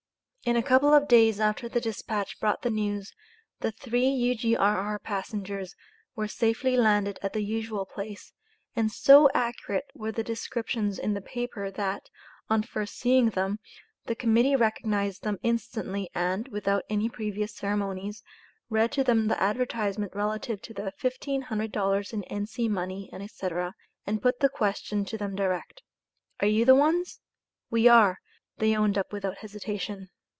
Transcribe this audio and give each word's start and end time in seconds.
In 0.43 0.55
a 0.55 0.63
couple 0.63 0.91
of 0.91 1.07
days 1.07 1.39
after 1.39 1.69
the 1.69 1.79
Dispatch 1.79 2.39
brought 2.39 2.63
the 2.63 2.71
news, 2.71 3.13
the 3.59 3.71
three 3.71 4.07
U.G.R.R. 4.07 4.97
passengers 4.97 5.75
were 6.15 6.27
safely 6.27 6.75
landed 6.75 7.19
at 7.21 7.33
the 7.33 7.43
usual 7.43 7.85
place, 7.85 8.33
and 8.75 8.91
so 8.91 9.29
accurate 9.35 9.91
were 9.93 10.11
the 10.11 10.23
descriptions 10.23 10.97
in 10.97 11.13
the 11.13 11.21
paper, 11.21 11.69
that, 11.69 12.09
on 12.49 12.63
first 12.63 12.95
seeing 12.97 13.29
them, 13.29 13.59
the 14.07 14.15
Committee 14.15 14.55
recognized 14.55 15.21
them 15.21 15.37
instantly, 15.43 16.09
and, 16.15 16.47
without 16.47 16.85
any 16.89 17.07
previous 17.07 17.55
ceremonies, 17.55 18.23
read 18.67 18.91
to 18.93 19.03
them 19.03 19.27
the 19.27 19.39
advertisement 19.39 20.15
relative 20.15 20.59
to 20.63 20.73
the 20.73 20.91
"$1500 20.99 22.13
in 22.13 22.23
N.C. 22.23 22.67
money, 22.67 23.11
&c.," 23.29 23.49
and 24.07 24.23
put 24.23 24.39
the 24.39 24.49
question 24.49 25.05
to 25.05 25.19
them 25.19 25.35
direct: 25.35 25.83
"Are 26.39 26.47
you 26.47 26.65
the 26.65 26.73
ones?" 26.73 27.19
"We 27.69 27.87
are," 27.87 28.17
they 28.57 28.75
owned 28.75 28.97
up 28.97 29.13
without 29.13 29.37
hesitation. 29.37 30.09